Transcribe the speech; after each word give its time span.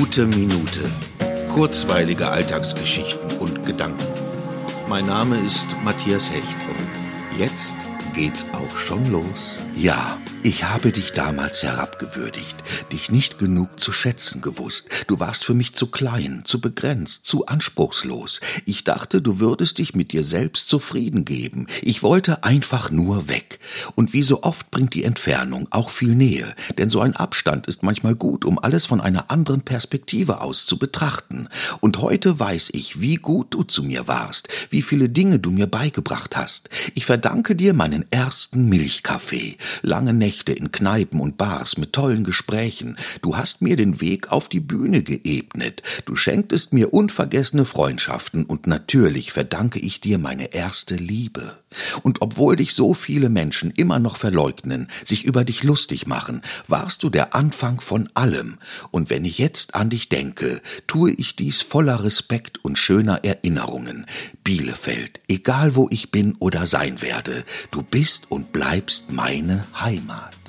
Gute 0.00 0.26
Minute. 0.26 0.80
Kurzweilige 1.50 2.30
Alltagsgeschichten 2.30 3.36
und 3.36 3.66
Gedanken. 3.66 4.06
Mein 4.88 5.04
Name 5.04 5.38
ist 5.44 5.76
Matthias 5.84 6.30
Hecht 6.30 6.56
und 6.70 7.38
jetzt 7.38 7.76
geht's 8.14 8.46
auch 8.54 8.78
schon 8.78 9.12
los. 9.12 9.58
Ja, 9.76 10.16
ich 10.42 10.64
habe 10.64 10.90
dich 10.90 11.12
damals 11.12 11.62
herabgewürdigt, 11.62 12.56
dich 12.90 13.10
nicht 13.10 13.38
genug 13.38 13.78
zu 13.78 13.92
schätzen 13.92 14.40
gewusst. 14.40 14.88
Du 15.06 15.20
warst 15.20 15.44
für 15.44 15.52
mich 15.52 15.74
zu 15.74 15.88
klein, 15.88 16.46
zu 16.46 16.62
begrenzt, 16.62 17.26
zu 17.26 17.44
anspruchslos. 17.44 18.40
Ich 18.64 18.84
dachte, 18.84 19.20
du 19.20 19.38
würdest 19.38 19.76
dich 19.76 19.94
mit 19.94 20.12
dir 20.12 20.24
selbst 20.24 20.66
zufrieden 20.68 21.26
geben. 21.26 21.66
Ich 21.82 22.02
wollte 22.02 22.42
einfach 22.42 22.90
nur 22.90 23.28
weg. 23.28 23.49
Und 23.94 24.12
wie 24.12 24.22
so 24.22 24.42
oft 24.42 24.70
bringt 24.70 24.94
die 24.94 25.04
Entfernung 25.04 25.68
auch 25.70 25.90
viel 25.90 26.14
Nähe, 26.14 26.54
denn 26.78 26.90
so 26.90 27.00
ein 27.00 27.14
Abstand 27.14 27.66
ist 27.66 27.82
manchmal 27.82 28.14
gut, 28.14 28.44
um 28.44 28.58
alles 28.58 28.86
von 28.86 29.00
einer 29.00 29.30
anderen 29.30 29.62
Perspektive 29.62 30.40
aus 30.40 30.66
zu 30.66 30.78
betrachten. 30.78 31.48
Und 31.80 31.98
heute 31.98 32.38
weiß 32.38 32.70
ich, 32.72 33.00
wie 33.00 33.16
gut 33.16 33.54
du 33.54 33.62
zu 33.62 33.82
mir 33.82 34.08
warst, 34.08 34.48
wie 34.70 34.82
viele 34.82 35.08
Dinge 35.08 35.38
du 35.38 35.50
mir 35.50 35.66
beigebracht 35.66 36.36
hast. 36.36 36.68
Ich 36.94 37.06
verdanke 37.06 37.56
dir 37.56 37.74
meinen 37.74 38.04
ersten 38.10 38.68
Milchkaffee, 38.68 39.56
lange 39.82 40.12
Nächte 40.12 40.52
in 40.52 40.72
Kneipen 40.72 41.20
und 41.20 41.36
Bars 41.36 41.76
mit 41.76 41.92
tollen 41.92 42.24
Gesprächen. 42.24 42.96
Du 43.22 43.36
hast 43.36 43.62
mir 43.62 43.76
den 43.76 44.00
Weg 44.00 44.32
auf 44.32 44.48
die 44.48 44.60
Bühne 44.60 45.02
geebnet. 45.02 45.82
Du 46.04 46.16
schenktest 46.16 46.72
mir 46.72 46.92
unvergessene 46.92 47.64
Freundschaften 47.64 48.44
und 48.44 48.66
natürlich 48.66 49.32
verdanke 49.32 49.78
ich 49.78 50.00
dir 50.00 50.18
meine 50.18 50.52
erste 50.52 50.96
Liebe. 50.96 51.59
Und 52.02 52.20
obwohl 52.20 52.56
dich 52.56 52.74
so 52.74 52.94
viele 52.94 53.28
Menschen 53.28 53.70
immer 53.70 53.98
noch 53.98 54.16
verleugnen, 54.16 54.88
sich 55.04 55.24
über 55.24 55.44
dich 55.44 55.62
lustig 55.62 56.06
machen, 56.06 56.42
warst 56.66 57.02
du 57.02 57.10
der 57.10 57.34
Anfang 57.34 57.80
von 57.80 58.08
allem. 58.14 58.58
Und 58.90 59.10
wenn 59.10 59.24
ich 59.24 59.38
jetzt 59.38 59.74
an 59.74 59.90
dich 59.90 60.08
denke, 60.08 60.60
tue 60.86 61.12
ich 61.12 61.36
dies 61.36 61.62
voller 61.62 62.02
Respekt 62.02 62.64
und 62.64 62.78
schöner 62.78 63.24
Erinnerungen. 63.24 64.06
Bielefeld, 64.42 65.20
egal 65.28 65.76
wo 65.76 65.88
ich 65.90 66.10
bin 66.10 66.36
oder 66.38 66.66
sein 66.66 67.02
werde, 67.02 67.44
du 67.70 67.82
bist 67.82 68.30
und 68.30 68.52
bleibst 68.52 69.12
meine 69.12 69.66
Heimat. 69.80 70.39